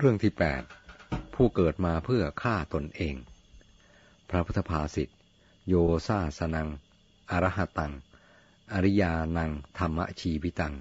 [0.00, 0.62] เรื่องที่แปด
[1.34, 3.16] ผู้เกิดมาเพื่อฆ่าตนเอง
[4.30, 5.08] พระพุทธภาษิต
[5.68, 5.74] โย
[6.06, 6.68] ซาสนัง
[7.30, 7.92] อรหตัง
[8.72, 10.74] อริยานัง ธรรมชีวิตัง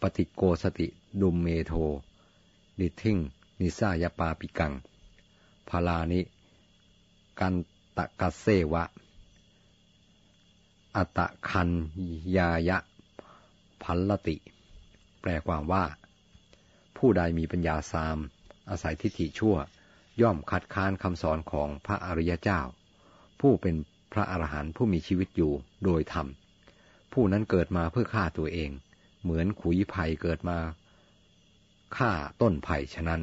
[0.00, 0.88] ปฏิโกสติ
[1.20, 1.72] ดุมเมโท
[2.80, 3.18] ดิทิง
[3.60, 4.72] นิสายปาปิกัง
[5.68, 6.20] พาลานิ
[7.40, 7.54] กัน
[7.96, 8.84] ตะกัสเซวะ
[10.96, 11.70] อัตะคัน
[12.36, 12.78] ยายะ
[13.82, 14.36] พัลลติ
[15.20, 15.84] แปลความว่า
[16.96, 18.18] ผู้ใดมีปัญญาสาม
[18.70, 19.56] อาศัยทิฏฐิชั่ว
[20.22, 22.60] ย่อมคัดค้านคำสอนของพระอริยเจ้า
[23.40, 23.74] ผู้เป็น
[24.12, 25.52] พระอรหันต์ผู้มีชีวิตอยู่
[25.84, 26.26] โดยธรรม
[27.12, 28.70] ผู้นั้นเกิดมาเพื่อฆ่าตัวเอง
[29.22, 30.58] เหมือนขุยไผ่เกิดมา
[31.96, 33.20] ฆ่าต้นไผ่ฉะนั้น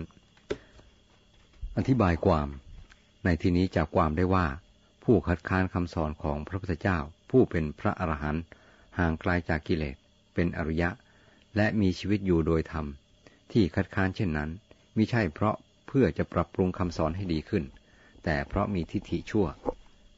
[1.78, 2.48] อธิบายความ
[3.24, 4.46] ในที่นี้จากความได้ว่า
[5.04, 6.98] ผู้คัดค้านคำสอนของพระพุทธเจ้า
[7.30, 8.44] ผู้เป็นพระอรหันต์
[8.98, 9.96] ห่างไกลาจากกิเลส
[10.34, 10.90] เป็นอริยะ
[11.56, 12.86] และมีชีวิตอยู่โดยธรรม
[13.52, 14.50] ที่คัดค้านเช่นนั้น
[14.98, 15.56] มิใช่เพราะ
[15.88, 17.64] เพื่อจะปรับปรุงคำสอนให้ดีขึ้น
[18.24, 19.48] แต่เพราะมีทิฏฐิชั่ว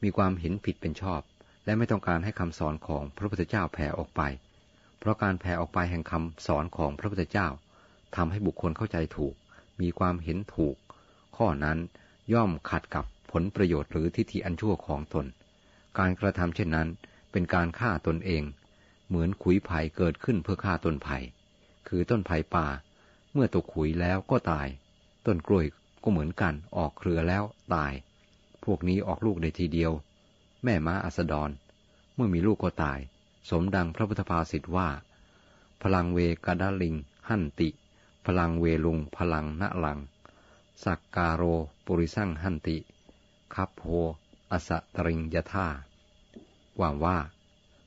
[0.02, 1.20] มีความเห็นผิดเป็นชอบ
[1.64, 4.22] และไม่ต้องการให้คำสอนของพระพุทธเจ้าแผ่ออกไป
[4.98, 7.48] เพราะการแผ่ออกไปแห่งคำสอนของพระพุทธเจ้า
[8.16, 9.34] ทำให้บุคคลเข้าใจถูก
[9.80, 10.76] มีความเห็นถูก
[11.36, 11.78] ข้อนั้น
[12.32, 15.26] ย่อมขัดกับผลประโยชน์หรือทิฏฐิอันชั่วของตน
[15.98, 16.88] การกระทำเช่นนั้น
[17.32, 18.42] เป็นการฆ่าตนเอง
[19.08, 21.18] เหมือนขุยไผ่เกิดขึ้นเพื่อฆ่าต้นไผ่
[21.88, 22.66] คือต้นไผ่ป่า
[23.38, 24.68] เมื่อตกขุยแล้วก็ตาย
[25.26, 25.66] ต้นกล้วย
[26.02, 27.92] ก็เหมือนกันออกเครือแล้วตาย
[28.64, 29.92] พวกนี้ออกลูกในทีเดียว
[30.64, 31.50] แม่ม้าอัสดร
[32.14, 32.98] เมื่อมีลูกก็ตาย
[33.50, 34.88] สมดังพระพุทธภาษิตว่า
[35.82, 36.96] พลังเวกดาลิง
[37.28, 37.68] หันติ
[38.26, 39.98] พลังเวลุง พลังณลัง
[40.84, 41.42] สักการโร
[41.86, 42.76] ปุริสั่งหันติ
[43.54, 43.82] คับโพ
[44.50, 45.68] อสตริงยท่า
[46.80, 47.18] ว่าว่า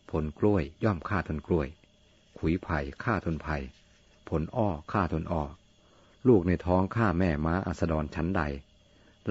[0.10, 1.68] ผลกล้วยย่อมฆ่าทนกล้วย
[2.38, 3.58] ขุยไผ่ฆ่าทนไผ่
[4.30, 5.44] ผลอ้อฆ่าทนอ้อ
[6.28, 8.42] ลูกในท้องฆ่าแม่ม้าอัสดรชั้นใด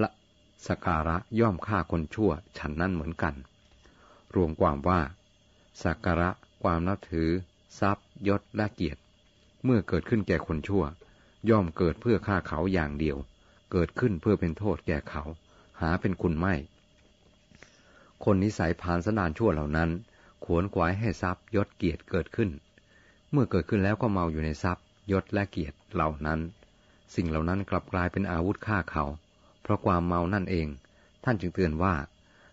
[0.01, 0.09] ละ
[0.67, 3.35] สการะย่อมฆ่าคนชั่วฉันนั่นเหมือนกัน
[4.35, 5.01] รวมความว่า
[5.83, 6.29] สักการะ
[6.63, 7.29] ความนับถือ
[7.79, 9.01] ทรัพย์ยศและเกียรติ
[9.65, 10.83] เมื่อเกิดขึ้นแก่คนชั่ว
[11.49, 13.17] ย่อมเกิดเพื่อฆ่าเขาอย่างเดียว
[13.71, 15.23] เกิดขึ้นเพื่อเป็นโทษแก่เขา
[15.81, 16.55] หาเป็นคุณไม่
[18.23, 19.89] คนนิสัยผานสนานชั่วเหล่านั้น
[20.45, 22.49] ขวนขวายให้ทรัพย์ยศเกียรติเกิดขึ้น
[23.31, 26.39] เมื่อเกิดขึ้นแล้วก็เมาอยู่ในทรัพย์ ยศและเกียรติเหล่านั้น
[27.15, 29.05] สิ่งเหล่านั้นกลับกลายเป็นอาวุธฆ่าเขา
[29.61, 30.67] เพราะความเมานั่นเอง
[31.23, 31.95] ท่านจึงเตือนว่า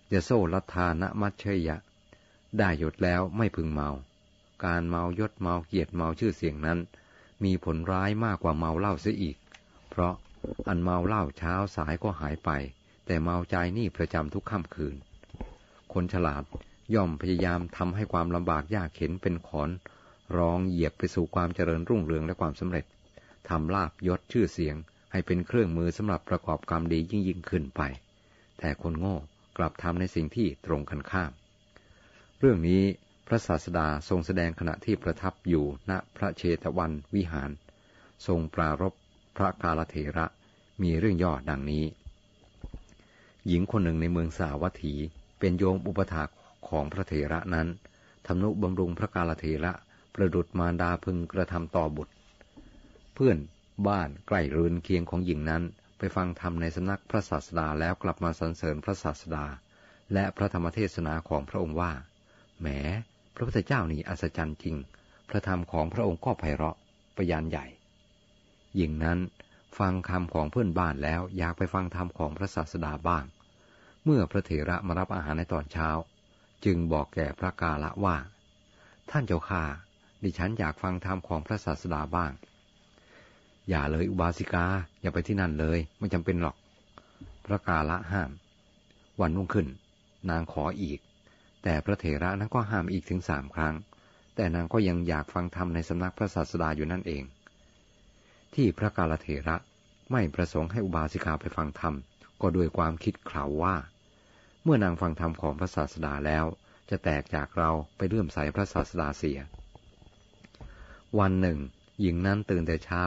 [0.08, 1.76] อย่าโซลัทธานะมัชเชยะ
[2.58, 3.90] ได้ยศแล้วไม่พึงเมา
[4.64, 6.78] การเมายศเมาเกียรติเมาชื่อเสียงนั้น
[7.44, 9.36] มีผลร้ายมากกว่าเมาเหล้าเสียอีก
[9.90, 10.14] เพราะ
[10.68, 12.50] อันเมาเหล้าเช้าสายก็หายไป
[13.06, 14.96] แต่เมาใจนี่ประจำทุกค่ำคืน
[15.92, 16.44] คนฉลาด
[16.94, 19.70] ย่อมพยายามทำให้ความลำบากยากเข็นเป็นขอน
[20.36, 22.84] ร้องเหยียบไปสู่ความเจริญรุ่งเรืองและความสำเร็จ
[23.48, 24.76] ทำลาบยศชื่อเสียง
[25.12, 27.82] ให้เป็นเครื่องมือสำหรับประกอบกรรมดียิ่งยิ่งขึ้นไป
[28.58, 29.16] แต่คนโง่
[29.56, 31.32] กลับทำในสิ่งที่ตรงกันข้าม
[32.40, 32.82] เรื่องนี้
[33.26, 37.50] พระศาสดาทรงแสดงขณะที่ประทับอยู่ณพระเชตวันวิหาร
[38.26, 38.92] ทรงปรารบ
[39.36, 40.26] พระกาลเถระ
[40.82, 41.84] มีเรื่องย่อดังนี้
[43.46, 44.94] หญิงคนหนึ่งในเมืองสาวัตถี
[45.38, 46.28] เป็นโยมอุปถาก
[46.68, 47.68] ของพระเถระนั้น
[48.26, 49.72] ทำนุบำรุงพระกาลเถระ
[50.16, 52.14] ประดุดมารดาพึงกระทำต่อบุตร
[53.14, 53.38] เพื่อน
[53.88, 55.62] บ้านใกล้เรือนเคียงของหญิงนั้น
[55.98, 59.44] ไปฟังธรรมในสำนักพระศาสดาแล้วกลับมาสรรเสริญพระศาสดา
[60.12, 61.92] และพระธรรมเทศนาของพระองค์ว่า
[62.60, 62.66] แหม
[63.34, 64.76] พระพุทธเจ้านี่อัศจรรย์จริง
[65.28, 66.76] พระธรรมของพระองค์ก็ไพเราะ
[67.16, 67.66] ประยานใหญ่
[68.76, 69.18] หญิงนั้น
[69.78, 73.24] ฟังคำของเพื่อนบ้านแล้วอยากไปฟังธรรมของพระศาสดาบ้าง
[74.04, 75.88] เมื่อพระเถระมารับอาหารในตอนเช้า
[76.64, 78.16] จึงบอกแก่พระกาละว่า
[79.10, 79.64] ท่านเจ้าข้า
[80.26, 82.32] ดิฉันอยากฟังธรรมของพระศาสดาบ้าง
[83.68, 84.64] อย่าเลยอุบาสิกา
[85.00, 86.56] อย่าไปที่นั่นเลย ไม่จำเป็นหรอก
[87.46, 88.30] พระกาละห้าม
[89.20, 89.66] วันนุ่งขึ้น
[90.30, 90.98] นางขออีก
[91.62, 93.74] แต่พระเถระนั้นก็ห้ามอีกถึงสามครั้ง
[94.34, 97.22] แต่นางก็ยังอยากฟังธรรมในสำนักพระศาสดาอยู่นั่นเอง
[98.54, 99.56] ที่พระกาลเถระ
[100.12, 101.94] ไม่ประสงค์ให้อุบาสิกาไปฟังธรรม
[102.40, 103.76] ก็ด้วยความคิดข่าวว่า
[104.62, 106.44] เมื่อนางฟังธรรมของพระศาสดาแล้ว
[106.90, 109.38] จะแตกจากเราไปเลื่อมใสพระศาสดาเสีย
[111.18, 111.58] วันหนึ่ง
[112.00, 113.02] หญิงนั้นตื่นแต่เช้า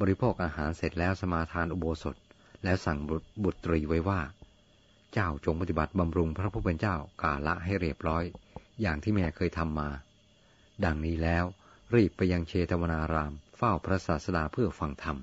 [0.00, 2.16] บริโภคอาหารเสร็จแล้วสมาทานอุโบสถ
[2.64, 2.98] แล้วสั่ง
[3.44, 4.20] บุตรตรีไว้ว่า
[5.12, 8.24] เจ้าจงปฏิบัติบำรุงพระผู้เป็นเจ้ากาละให้เรียบร้อย
[8.80, 9.90] อย่างที่แม่เคยทำมา
[10.84, 11.44] ดังนี้แล้ว
[11.94, 15.16] รีบไปยังเชตวนาราม เฝ้าพระศาสดาเพื่อฟังธรรม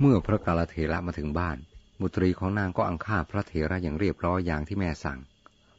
[0.00, 1.58] เมื่อพระกาลเถระมาถึงบ้าน
[2.00, 5.18] บุตรีของนางก็อังคาพระเถระอย่างเรียบร้อยอย่างที่แม่สั่ง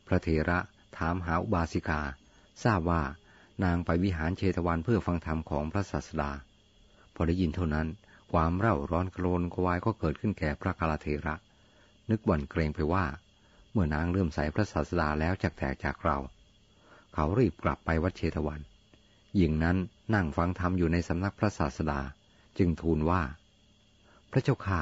[0.07, 0.59] พระเถระ
[0.97, 2.01] ถามหาอุบาสิกา
[2.63, 3.01] ทราบว่า
[3.63, 6.31] นางไปวิหารเชตวันเพื่อฟังธรรมของพระศาสดา
[7.15, 7.87] พอได้ยินเท่านั้น
[8.31, 11.35] ความเร่าร้อนโกรนกวายก็เกิดขึ้นแก่พระกาลเทระ
[12.09, 13.05] นึกบ่นเกรงไปว่า
[13.71, 16.17] เมื่อนางเริ่มใส่พระศาสดาแล้วจากแตกจากเรา
[17.13, 18.61] เขารีบกลับไปวัดเชตวัน
[19.37, 19.77] หญิงนั้น
[20.13, 21.99] นั่งฟังธรรมอยู่ในสำนักพระศาสดา
[22.57, 23.21] จึงทูลว่า
[24.31, 24.79] พระเจ้าข้า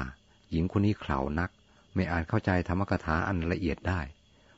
[0.50, 1.50] หญิงคนนี้เข่านัก
[1.94, 4.00] ไม่อาจเข้าใจธรรมกถาอันละเอียดได้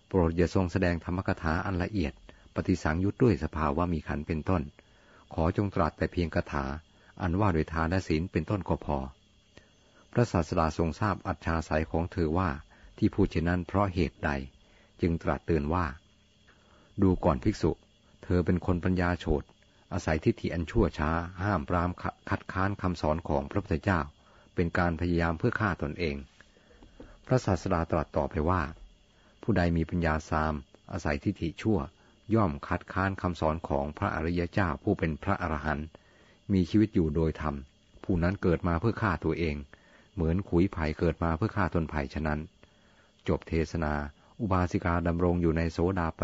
[0.08, 2.12] โปรดอย่าทรงแสดงธรรมกถาอันละเอียด
[2.54, 4.62] ปฏิสังยุตด้วยสภาวะมีขันเป็นต้น
[5.34, 6.64] ขอจงตรัสแต่เพียงคาถา
[7.22, 8.98] อันว่าโดยทานและศีลเป็นต้นก็พอ
[10.12, 12.50] พระศาสดาทรงทราบอัจฉาสายของเธอว่า
[12.98, 14.30] ที่พูดเช่นนั้นเพราะเหตุใด
[15.00, 15.86] จึงตรัสเตือนว่า
[17.02, 17.70] ดูก่อนภิกษุ
[18.24, 19.42] เธอเป็นคนปัญญาโฉด
[19.92, 21.10] อาศัยทิฏฐิอันชั่วช้า
[21.42, 21.90] ห้ามปราม
[22.30, 24.00] คัดค้านคำสอนของพระพุทธเจ้า
[24.54, 26.16] เป็นการพยายามเพื่อฆ่าตนเอง
[27.26, 28.62] พระศาสดาตรัสต่อไปว่า
[29.42, 30.54] ผู้ใดมีปัญญาสาม
[30.92, 31.78] อาศัยทิฏฐิชั่ว
[32.34, 35.86] ย่อมคัดค้านคำสอนของพระอริยเจ้าผู้เป็นพระอรหันต์
[36.52, 37.54] มีชีวิตอยู่โดยธรรม
[38.04, 39.56] ผู้นั้นเกิดมาเพื่อฆ่าตัวเอง
[40.14, 42.40] เหมือนขุยไผ่เกิดมาเพื่อฆ่าตนไผ่ฉะนั้น
[43.28, 43.94] จบเทศนา
[44.40, 46.20] อุบาสิกาดำรงอยู่ในโสดาป